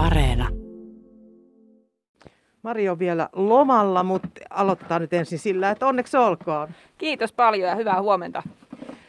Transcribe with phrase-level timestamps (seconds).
[0.00, 0.48] Areena.
[2.62, 6.68] Mari on vielä lomalla, mutta aloitetaan nyt ensin sillä, että onneksi olkoon.
[6.98, 8.42] Kiitos paljon ja hyvää huomenta.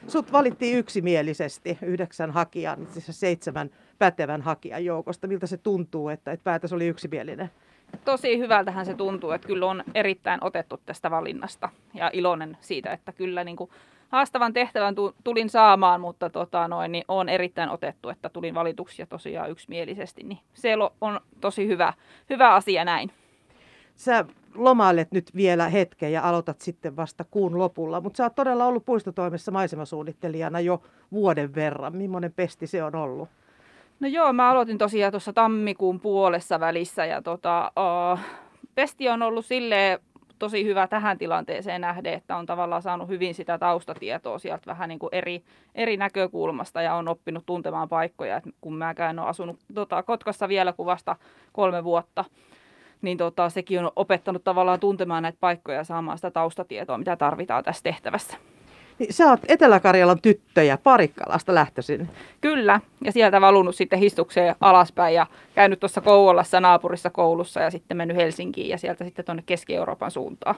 [0.07, 3.69] Sut valittiin yksimielisesti yhdeksän hakijan, siis seitsemän
[3.99, 5.27] pätevän hakijan joukosta.
[5.27, 7.51] Miltä se tuntuu, että, että päätös oli yksimielinen?
[8.05, 13.11] Tosi hyvältähän se tuntuu, että kyllä on erittäin otettu tästä valinnasta ja iloinen siitä, että
[13.11, 13.69] kyllä niin kuin
[14.09, 19.05] haastavan tehtävän tulin saamaan, mutta tota noin, niin on erittäin otettu, että tulin valituksi ja
[19.05, 20.23] tosiaan yksimielisesti.
[20.23, 21.93] Niin se on tosi hyvä,
[22.29, 23.11] hyvä asia näin.
[23.95, 28.65] Sä lomailet nyt vielä hetken ja aloitat sitten vasta kuun lopulla, mutta sä oot todella
[28.65, 30.81] ollut puistotoimessa maisemasuunnittelijana jo
[31.11, 31.97] vuoden verran.
[31.97, 33.29] Millainen pesti se on ollut?
[34.01, 37.71] No joo, mä aloitin tosiaan tuossa tammikuun puolessa välissä ja tota,
[38.75, 39.99] pesti on ollut silleen
[40.39, 44.99] tosi hyvä tähän tilanteeseen nähden, että on tavallaan saanut hyvin sitä taustatietoa sieltä vähän niin
[44.99, 45.43] kuin eri,
[45.75, 50.73] eri näkökulmasta ja on oppinut tuntemaan paikkoja, Et kun mäkään en asunut tota, Kotkassa vielä
[50.73, 51.15] kuin vasta
[51.51, 52.25] kolme vuotta,
[53.01, 57.63] niin tota, sekin on opettanut tavallaan tuntemaan näitä paikkoja ja saamaan sitä taustatietoa, mitä tarvitaan
[57.63, 58.37] tässä tehtävässä.
[59.01, 62.09] Niin sä oot Etelä-Karjalan tyttöjä Parikkalasta lähtöisin.
[62.41, 67.97] Kyllä, ja sieltä valunut sitten histukseen alaspäin ja käynyt tuossa Kouvolassa naapurissa koulussa ja sitten
[67.97, 70.55] mennyt Helsinkiin ja sieltä sitten tuonne Keski-Euroopan suuntaan.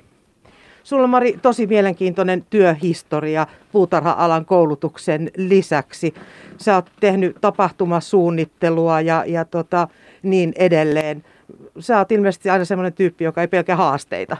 [0.83, 6.13] Sulla Mari tosi mielenkiintoinen työhistoria puutarha-alan koulutuksen lisäksi.
[6.57, 9.87] Sä oot tehnyt tapahtumasuunnittelua ja, ja tota,
[10.23, 11.23] niin edelleen.
[11.79, 14.37] Sä oot ilmeisesti aina semmoinen tyyppi, joka ei pelkää haasteita.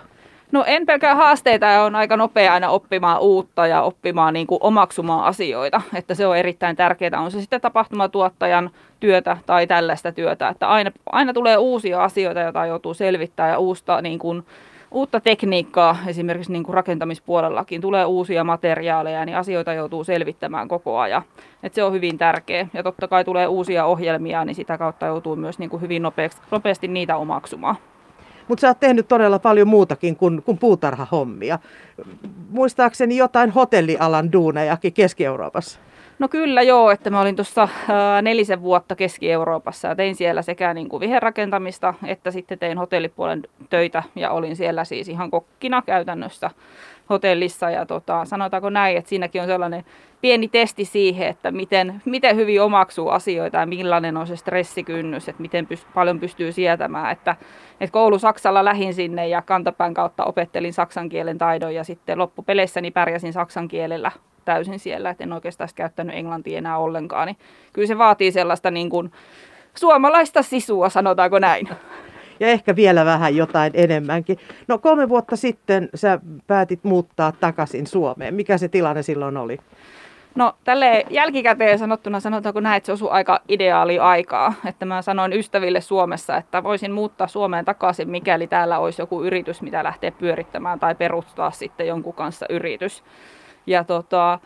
[0.53, 4.59] No en pelkää haasteita ja on aika nopea aina oppimaan uutta ja oppimaan niin kuin
[4.61, 5.81] omaksumaan asioita.
[5.93, 7.21] Että se on erittäin tärkeää.
[7.21, 10.49] On se sitten tapahtumatuottajan työtä tai tällaista työtä.
[10.49, 14.43] Että aina, aina tulee uusia asioita, joita joutuu selvittämään ja uusta, niin kuin,
[14.91, 17.81] uutta tekniikkaa esimerkiksi niin kuin rakentamispuolellakin.
[17.81, 21.21] Tulee uusia materiaaleja, niin asioita joutuu selvittämään koko ajan.
[21.63, 22.67] että se on hyvin tärkeä.
[22.73, 26.41] Ja totta kai tulee uusia ohjelmia, niin sitä kautta joutuu myös niin kuin hyvin nopeasti,
[26.51, 27.75] nopeasti niitä omaksumaan.
[28.47, 31.59] Mutta sä oot tehnyt todella paljon muutakin kuin, kuin puutarhahommia.
[32.49, 35.80] Muistaakseni jotain hotellialan duunejakin Keski-Euroopassa.
[36.20, 37.67] No kyllä joo, että mä olin tuossa
[38.21, 44.04] nelisen vuotta Keski-Euroopassa ja tein siellä sekä niin kuin viherrakentamista että sitten tein hotellipuolen töitä
[44.15, 46.49] ja olin siellä siis ihan kokkina käytännössä
[47.09, 49.86] hotellissa ja tota, sanotaanko näin, että siinäkin on sellainen
[50.21, 55.42] pieni testi siihen, että miten, miten hyvin omaksuu asioita ja millainen on se stressikynnys, että
[55.42, 57.11] miten pyst- paljon pystyy sietämään.
[57.11, 57.36] Että,
[57.81, 62.92] että koulu Saksalla lähin sinne ja kantapään kautta opettelin saksan kielen taidon ja sitten loppupeleissäni
[62.92, 64.11] pärjäsin saksan kielellä
[64.45, 67.27] täysin siellä, että en oikeastaan käyttänyt englantia enää ollenkaan.
[67.27, 67.37] Niin
[67.73, 69.11] kyllä se vaatii sellaista niin kuin
[69.73, 71.69] suomalaista sisua, sanotaanko näin
[72.39, 74.38] ja ehkä vielä vähän jotain enemmänkin.
[74.67, 78.33] No kolme vuotta sitten sä päätit muuttaa takaisin Suomeen.
[78.33, 79.58] Mikä se tilanne silloin oli?
[80.36, 84.54] No tälle jälkikäteen sanottuna sanotaanko näin, että se osui aika ideaali aikaa.
[84.66, 89.61] Että mä sanoin ystäville Suomessa, että voisin muuttaa Suomeen takaisin, mikäli täällä olisi joku yritys,
[89.61, 93.04] mitä lähtee pyörittämään tai perustaa sitten jonkun kanssa yritys.
[93.67, 94.39] Ja tota,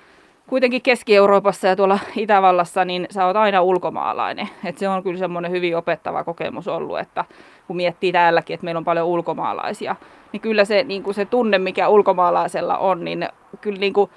[0.48, 4.50] kuitenkin Keski-Euroopassa ja tuolla Itävallassa, niin sä oot aina ulkomaalainen.
[4.66, 7.26] Et se on kyllä semmoinen hyvin opettava kokemus ollut, että
[7.68, 9.96] kun miettii täälläkin, että meillä on paljon ulkomaalaisia,
[10.32, 13.30] niin kyllä se, niin kuin se tunne, mikä ulkomaalaisella on, niin
[13.62, 14.10] kyllä niin kuin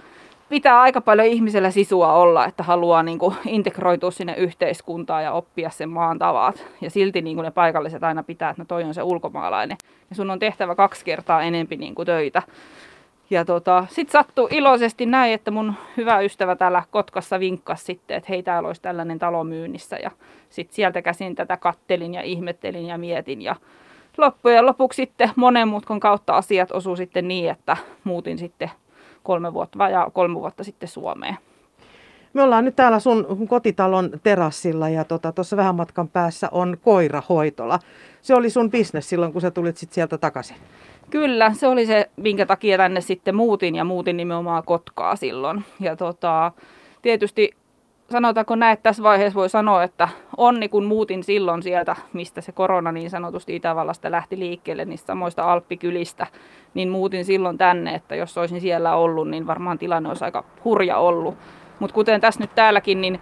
[0.49, 5.71] pitää aika paljon ihmisellä sisua olla, että haluaa niin kuin integroitua sinne yhteiskuntaan ja oppia
[5.71, 6.67] sen maan tavat.
[6.81, 9.77] Ja silti niin kuin ne paikalliset aina pitää, että no toi on se ulkomaalainen.
[10.11, 12.43] Ja sun on tehtävä kaksi kertaa enempi niin kuin töitä.
[13.31, 18.27] Ja tota, sitten sattui iloisesti näin, että mun hyvä ystävä täällä Kotkassa vinkkasi sitten, että
[18.31, 19.97] hei täällä olisi tällainen talo myynnissä.
[19.97, 20.11] Ja
[20.51, 23.43] sitten sieltä käsin tätä kattelin ja ihmettelin ja mietin.
[23.43, 23.57] Ja
[24.19, 28.71] loppujen lopuksi sitten monen mutkon kautta asiat osuu sitten niin, että muutin sitten
[29.23, 31.37] kolme vuotta, vajaa kolme vuotta sitten Suomeen.
[32.33, 37.79] Me ollaan nyt täällä sun kotitalon terassilla ja tuossa tota, vähän matkan päässä on koirahoitola.
[38.23, 40.57] Se oli sun bisnes silloin, kun sä tulit sit sieltä takaisin.
[41.11, 45.65] Kyllä, se oli se, minkä takia tänne sitten muutin ja muutin nimenomaan Kotkaa silloin.
[45.81, 46.53] Ja tota,
[47.03, 47.51] tietysti
[48.11, 52.53] sanotaanko näin, että tässä vaiheessa voi sanoa, että onni kun muutin silloin sieltä, mistä se
[52.53, 56.27] korona niin sanotusti Itävallasta lähti liikkeelle, niistä samoista Alppikylistä,
[56.75, 60.97] niin muutin silloin tänne, että jos olisin siellä ollut, niin varmaan tilanne olisi aika hurja
[60.97, 61.35] ollut.
[61.79, 63.21] Mutta kuten tässä nyt täälläkin, niin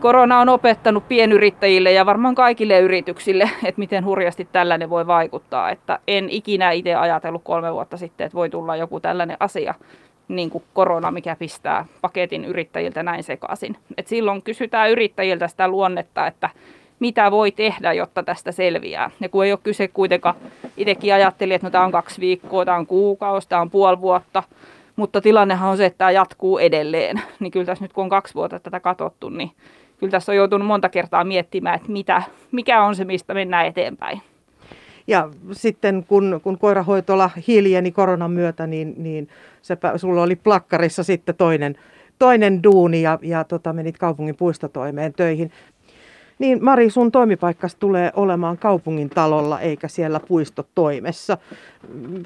[0.00, 5.70] korona on opettanut pienyrittäjille ja varmaan kaikille yrityksille, että miten hurjasti tällainen voi vaikuttaa.
[5.70, 9.74] Että en ikinä itse ajatellut kolme vuotta sitten, että voi tulla joku tällainen asia,
[10.28, 13.76] niin kuin korona, mikä pistää paketin yrittäjiltä näin sekaisin.
[13.96, 16.50] Et silloin kysytään yrittäjiltä sitä luonnetta, että
[17.00, 19.10] mitä voi tehdä, jotta tästä selviää.
[19.20, 20.34] Ja kun ei ole kyse kuitenkaan,
[20.76, 24.42] itsekin ajattelin, että no, tämä on kaksi viikkoa, tämä on kuukausi, tämä on puoli vuotta,
[24.96, 27.22] mutta tilannehan on se, että tämä jatkuu edelleen.
[27.40, 29.50] Niin kyllä tässä nyt kun on kaksi vuotta tätä katsottu, niin
[29.98, 32.22] kyllä tässä on joutunut monta kertaa miettimään, että mitä,
[32.52, 34.20] mikä on se, mistä mennään eteenpäin.
[35.06, 39.28] Ja sitten kun, kun koirahoitola hiljeni koronan myötä, niin, niin
[39.62, 41.76] se, sulla oli plakkarissa sitten toinen,
[42.18, 45.50] toinen duuni ja, ja tota, menit kaupungin puistotoimeen töihin.
[46.38, 51.38] Niin Mari, sun toimipaikkas tulee olemaan kaupungin talolla eikä siellä puistotoimessa.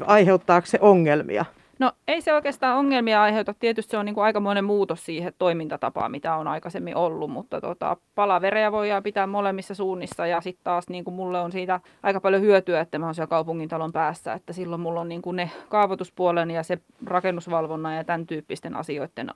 [0.06, 1.44] Aiheuttaako se ongelmia?
[1.80, 3.54] No ei se oikeastaan ongelmia aiheuta.
[3.54, 7.96] Tietysti se on niin kuin aikamoinen muutos siihen toimintatapaan, mitä on aikaisemmin ollut, mutta tota,
[8.14, 12.42] palaverejä voidaan pitää molemmissa suunnissa ja sitten taas niin kuin mulle on siitä aika paljon
[12.42, 16.50] hyötyä, että mä oon siellä kaupungintalon päässä, että silloin mulla on niin kuin ne kaavoituspuolen
[16.50, 19.30] ja se rakennusvalvonnan ja tämän tyyppisten asioiden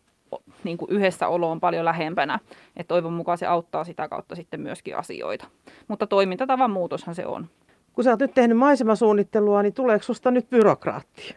[0.64, 2.38] niin kuin yhdessä olo on paljon lähempänä.
[2.76, 5.47] että toivon mukaan se auttaa sitä kautta sitten myöskin asioita.
[5.88, 7.47] Mutta toimintatavan muutoshan se on.
[7.93, 11.37] Kun sä oot nyt tehnyt maisemasuunnittelua, niin tuleeko susta nyt byrokraatti?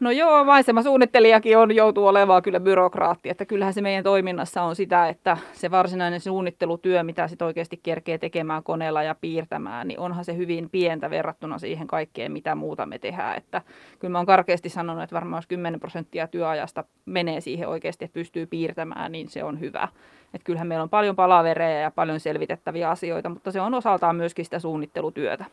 [0.00, 5.08] No joo, maisemasuunnittelijakin on joutuu olemaan kyllä byrokraatti, että kyllähän se meidän toiminnassa on sitä,
[5.08, 10.36] että se varsinainen suunnittelutyö, mitä sitten oikeasti kerkee tekemään koneella ja piirtämään, niin onhan se
[10.36, 13.36] hyvin pientä verrattuna siihen kaikkeen, mitä muuta me tehdään.
[13.36, 13.62] Että
[13.98, 18.14] kyllä mä oon karkeasti sanonut, että varmaan jos 10 prosenttia työajasta menee siihen oikeasti, että
[18.14, 19.88] pystyy piirtämään, niin se on hyvä.
[20.34, 24.44] Että kyllähän meillä on paljon palavereja ja paljon selvitettäviä asioita, mutta se on osaltaan myöskin
[24.44, 25.44] sitä suunnittelutyötä.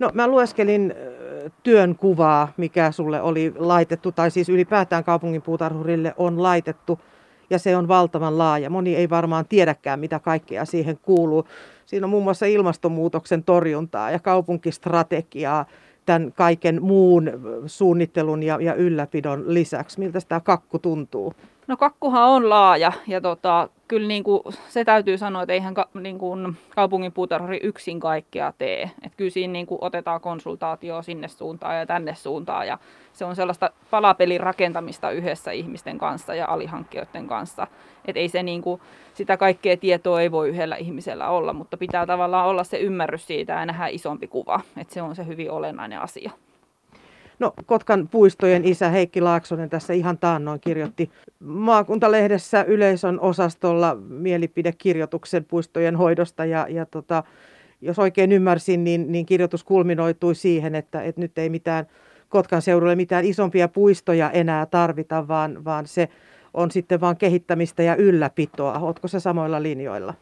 [0.00, 0.94] No mä lueskelin
[1.62, 7.00] työn kuvaa, mikä sulle oli laitettu, tai siis ylipäätään kaupungin puutarhurille on laitettu,
[7.50, 8.70] ja se on valtavan laaja.
[8.70, 11.44] Moni ei varmaan tiedäkään, mitä kaikkea siihen kuuluu.
[11.86, 15.66] Siinä on muun muassa ilmastonmuutoksen torjuntaa ja kaupunkistrategiaa,
[16.06, 17.30] tämän kaiken muun
[17.66, 19.98] suunnittelun ja, ja ylläpidon lisäksi.
[19.98, 21.34] Miltä tämä kakku tuntuu?
[21.66, 25.88] No kakkuhan on laaja ja tota, kyllä niin kuin, se täytyy sanoa, että eihän ka,
[25.94, 28.90] niin kuin, kaupungin puutarhuri yksin kaikkea tee.
[29.02, 32.78] Et kyllä siinä niin kuin, otetaan konsultaatio sinne suuntaan ja tänne suuntaan ja
[33.12, 37.66] se on sellaista palapelin rakentamista yhdessä ihmisten kanssa ja alihankkijoiden kanssa.
[38.04, 38.80] Et ei se niin kuin,
[39.14, 43.52] sitä kaikkea tietoa ei voi yhdellä ihmisellä olla, mutta pitää tavallaan olla se ymmärrys siitä
[43.52, 44.60] ja nähdä isompi kuva.
[44.76, 46.30] Et se on se hyvin olennainen asia.
[47.40, 51.10] No Kotkan puistojen isä Heikki Laaksonen tässä ihan taannoin kirjoitti
[51.40, 57.24] maakuntalehdessä yleisön osastolla mielipidekirjoituksen puistojen hoidosta ja, ja tota,
[57.80, 61.86] jos oikein ymmärsin, niin, niin kirjoitus kulminoitui siihen, että, että nyt ei mitään
[62.28, 66.08] Kotkan seudulle mitään isompia puistoja enää tarvita, vaan, vaan se
[66.54, 68.78] on sitten vain kehittämistä ja ylläpitoa.
[68.78, 70.14] Oletko se samoilla linjoilla?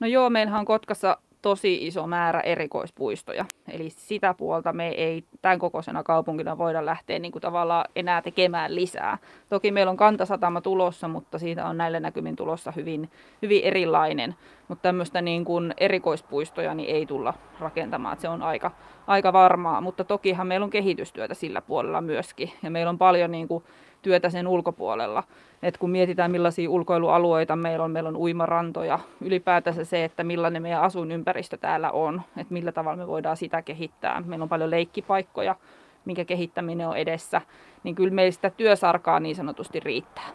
[0.00, 3.44] No joo, meillähän on Kotkassa tosi iso määrä erikoispuistoja.
[3.72, 8.74] Eli sitä puolta me ei tämän kokoisena kaupunkina voida lähteä niin kuin tavallaan enää tekemään
[8.74, 9.18] lisää.
[9.48, 13.10] Toki meillä on kantasatama tulossa, mutta siitä on näille näkymin tulossa hyvin,
[13.42, 14.34] hyvin erilainen.
[14.68, 18.70] Mutta tämmöistä niin kuin erikoispuistoja niin ei tulla rakentamaan, että se on aika,
[19.06, 19.80] aika varmaa.
[19.80, 22.50] Mutta tokihan meillä on kehitystyötä sillä puolella myöskin.
[22.62, 23.64] Ja meillä on paljon niin kuin
[24.02, 25.22] työtä sen ulkopuolella.
[25.62, 30.82] Et kun mietitään millaisia ulkoilualueita meillä on, meillä on uimarantoja, ylipäätänsä se, että millainen meidän
[30.82, 34.22] asuinympäristö täällä on, että millä tavalla me voidaan sitä kehittää.
[34.26, 35.56] Meillä on paljon leikkipaikkoja,
[36.04, 37.40] minkä kehittäminen on edessä,
[37.84, 40.28] niin kyllä meillä sitä työsarkaa niin sanotusti riittää.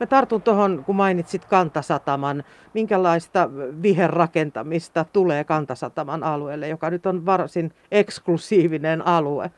[0.00, 2.44] Mä tartun tuohon, kun mainitsit Kantasataman.
[2.74, 3.50] Minkälaista
[3.82, 9.50] viherrakentamista tulee Kantasataman alueelle, joka nyt on varsin eksklusiivinen alue?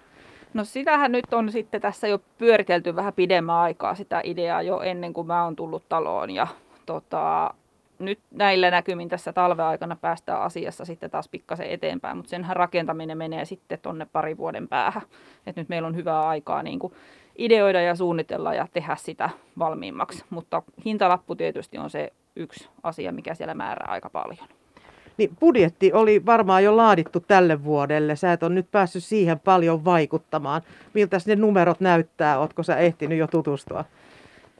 [0.54, 5.12] No sitähän nyt on sitten tässä jo pyöritelty vähän pidemmän aikaa sitä ideaa jo ennen
[5.12, 6.30] kuin mä oon tullut taloon.
[6.30, 6.46] Ja
[6.86, 7.54] tota,
[7.98, 13.44] nyt näillä näkymin tässä talveaikana päästään asiassa sitten taas pikkasen eteenpäin, mutta senhän rakentaminen menee
[13.44, 15.02] sitten tonne pari vuoden päähän.
[15.46, 16.92] Et nyt meillä on hyvää aikaa niin kuin
[17.38, 23.34] ideoida ja suunnitella ja tehdä sitä valmiimmaksi, mutta hintalappu tietysti on se yksi asia, mikä
[23.34, 24.49] siellä määrää aika paljon.
[25.16, 28.16] Niin budjetti oli varmaan jo laadittu tälle vuodelle.
[28.16, 30.62] Sä et ole nyt päässyt siihen paljon vaikuttamaan.
[30.94, 32.38] Miltä ne numerot näyttää?
[32.38, 33.85] Ootko sä ehtinyt jo tutustua?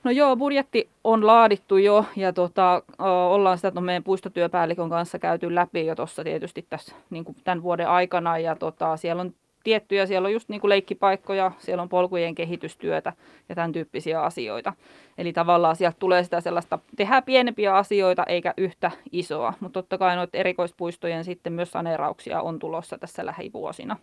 [0.05, 2.83] No joo, budjetti on laadittu jo ja tota,
[3.31, 7.89] ollaan sitä meidän puistotyöpäällikön kanssa käyty läpi jo tuossa tietysti tässä niin kuin tämän vuoden
[7.89, 9.35] aikana ja tota, siellä on
[9.65, 13.13] tiettyjä, siellä on just niin kuin leikkipaikkoja, siellä on polkujen kehitystyötä
[13.49, 14.73] ja tämän tyyppisiä asioita.
[15.19, 20.17] Eli tavallaan sieltä tulee sitä sellaista, tehdään pienempiä asioita eikä yhtä isoa, mutta totta kai
[20.17, 23.97] noita erikoispuistojen sitten myös saneerauksia on tulossa tässä lähivuosina.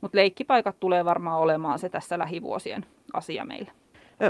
[0.00, 3.72] Mutta leikkipaikat tulee varmaan olemaan se tässä lähivuosien asia meillä.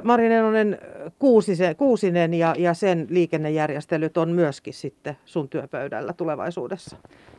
[0.04, 0.78] Mari Nenonen,
[1.18, 6.96] Kuusisen, Kuusinen ja, ja sen liikennejärjestelyt on myöskin sitten sun työpöydällä tulevaisuudessa.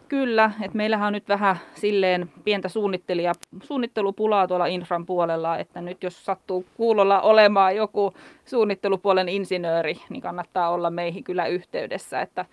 [0.09, 6.03] Kyllä, että meillähän on nyt vähän silleen pientä suunnittelija, suunnittelupulaa tuolla infran puolella, että nyt
[6.03, 8.13] jos sattuu kuulolla olemaan joku
[8.45, 12.45] suunnittelupuolen insinööri, niin kannattaa olla meihin kyllä yhteydessä, että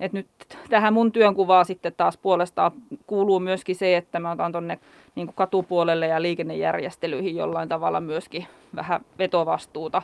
[0.00, 0.26] et nyt
[0.70, 2.72] tähän mun työnkuvaa sitten taas puolestaan
[3.06, 4.78] kuuluu myöskin se, että mä otan tuonne
[5.14, 8.46] niin katupuolelle ja liikennejärjestelyihin jollain tavalla myöskin
[8.76, 10.02] vähän vetovastuuta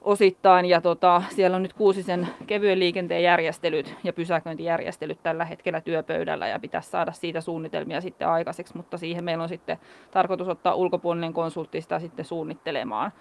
[0.00, 0.66] osittain.
[0.66, 6.58] Ja tota, siellä on nyt Kuusisen kevyen liikenteen järjestelyt ja pysäköintijärjestelyt tällä hetkellä työpöydällä ja
[6.58, 9.78] pitäisi saada siitä suunnitelmia sitten aikaiseksi, mutta siihen meillä on sitten
[10.10, 13.12] tarkoitus ottaa ulkopuolinen konsultti sitä sitten suunnittelemaan.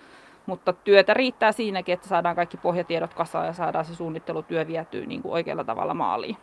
[0.46, 5.22] Mutta työtä riittää siinäkin, että saadaan kaikki pohjatiedot kasaan ja saadaan se suunnittelutyö vietyä niin
[5.22, 6.38] kuin oikealla tavalla maaliin.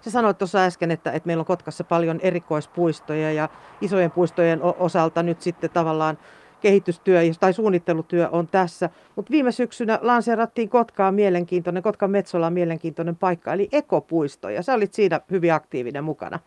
[0.00, 3.48] Sä sanoit tuossa äsken, että, että meillä on Kotkassa paljon erikoispuistoja ja
[3.80, 6.18] isojen puistojen osalta nyt sitten tavallaan
[6.64, 8.90] kehitystyö tai suunnittelutyö on tässä.
[9.16, 14.94] Mutta viime syksynä lanseerattiin Kotkaan mielenkiintoinen, Kotkan Metsola mielenkiintoinen paikka, eli ekopuisto, ja sä olit
[14.94, 16.38] siinä hyvin aktiivinen mukana.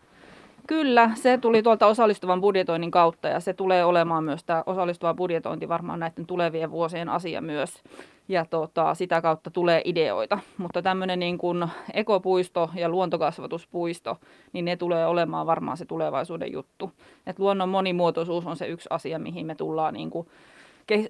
[0.68, 5.68] Kyllä, se tuli tuolta osallistuvan budjetoinnin kautta ja se tulee olemaan myös tämä osallistuva budjetointi
[5.68, 7.82] varmaan näiden tulevien vuosien asia myös.
[8.28, 10.38] Ja tota, sitä kautta tulee ideoita.
[10.58, 14.16] Mutta tämmöinen niin kuin ekopuisto ja luontokasvatuspuisto,
[14.52, 16.92] niin ne tulee olemaan varmaan se tulevaisuuden juttu.
[17.26, 20.28] Et luonnon monimuotoisuus on se yksi asia, mihin me tullaan niin kuin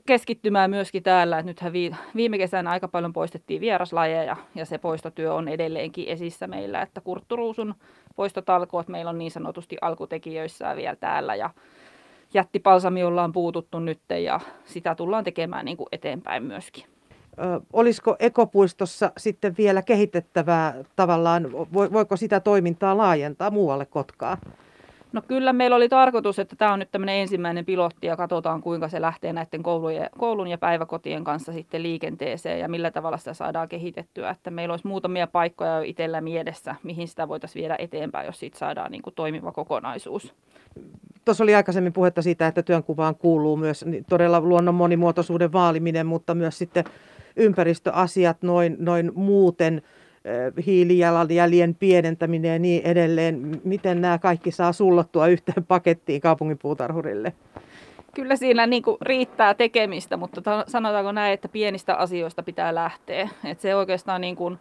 [0.07, 1.39] keskittymään myöskin täällä.
[1.39, 1.73] Et nythän
[2.17, 7.75] viime kesänä aika paljon poistettiin vieraslajeja ja se poistotyö on edelleenkin esissä meillä, että kurtturuusun
[8.17, 11.51] poistotalkoot meillä on niin sanotusti alkutekijöissään vielä täällä ja
[12.35, 16.85] jättipalsami ollaan puututtu nyt ja sitä tullaan tekemään niin kuin eteenpäin myöskin.
[17.39, 24.39] Ö, olisiko ekopuistossa sitten vielä kehitettävää tavallaan, voiko sitä toimintaa laajentaa muualle Kotkaan?
[25.13, 28.89] No kyllä meillä oli tarkoitus, että tämä on nyt tämmöinen ensimmäinen pilotti ja katsotaan kuinka
[28.89, 33.69] se lähtee näiden koulujen, koulun ja päiväkotien kanssa sitten liikenteeseen ja millä tavalla sitä saadaan
[33.69, 34.31] kehitettyä.
[34.31, 38.59] Että meillä olisi muutamia paikkoja jo itsellä mielessä, mihin sitä voitaisiin viedä eteenpäin, jos siitä
[38.59, 40.35] saadaan niin kuin toimiva kokonaisuus.
[41.25, 46.59] Tuossa oli aikaisemmin puhetta siitä, että työnkuvaan kuuluu myös todella luonnon monimuotoisuuden vaaliminen, mutta myös
[46.59, 46.85] sitten
[47.37, 49.83] ympäristöasiat noin, noin muuten–
[50.67, 53.61] hiilijalanjäljen pienentäminen ja niin edelleen.
[53.65, 57.33] Miten nämä kaikki saa sullottua yhteen pakettiin kaupungin puutarhurille?
[58.15, 63.29] Kyllä siinä niin kuin riittää tekemistä, mutta sanotaanko näin, että pienistä asioista pitää lähteä.
[63.45, 64.59] Et se oikeastaan niin kuin,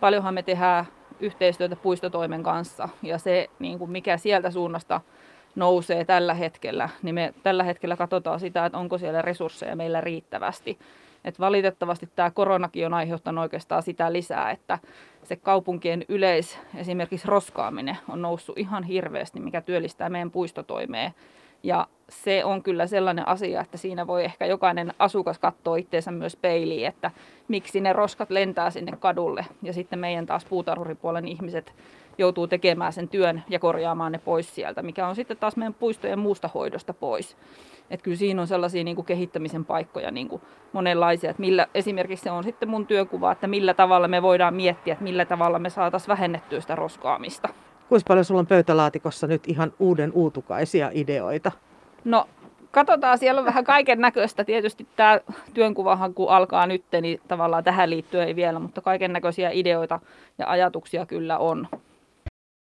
[0.00, 0.84] paljonhan me tehdään
[1.20, 5.00] yhteistyötä puistotoimen kanssa ja se niin kuin mikä sieltä suunnasta
[5.54, 10.78] nousee tällä hetkellä, niin me tällä hetkellä katsotaan sitä, että onko siellä resursseja meillä riittävästi.
[11.28, 14.78] Et valitettavasti tämä koronakin on aiheuttanut oikeastaan sitä lisää, että
[15.22, 21.14] se kaupunkien yleis, esimerkiksi roskaaminen, on noussut ihan hirveästi, mikä työllistää meidän puistotoimeen.
[21.62, 26.36] Ja se on kyllä sellainen asia, että siinä voi ehkä jokainen asukas katsoa itseensä myös
[26.36, 27.10] peiliin, että
[27.48, 29.46] miksi ne roskat lentää sinne kadulle.
[29.62, 31.72] Ja sitten meidän taas puutarhuripuolen ihmiset
[32.18, 36.18] joutuu tekemään sen työn ja korjaamaan ne pois sieltä, mikä on sitten taas meidän puistojen
[36.18, 37.36] muusta hoidosta pois.
[37.90, 41.30] Että kyllä siinä on sellaisia niin kuin kehittämisen paikkoja niin kuin monenlaisia.
[41.30, 45.04] Että millä, esimerkiksi se on sitten mun työkuva, että millä tavalla me voidaan miettiä, että
[45.04, 47.48] millä tavalla me saataisiin vähennettyä sitä roskaamista.
[47.88, 51.52] Kuinka paljon sulla on pöytälaatikossa nyt ihan uuden uutukaisia ideoita?
[52.04, 52.28] No
[52.70, 54.44] katsotaan, siellä on vähän kaiken näköistä.
[54.44, 55.20] Tietysti tämä
[55.54, 60.00] työnkuvahan kun alkaa nyt, niin tavallaan tähän liittyen ei vielä, mutta kaiken näköisiä ideoita
[60.38, 61.68] ja ajatuksia kyllä on.